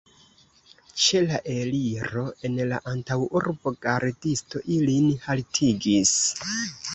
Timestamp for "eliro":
1.55-2.23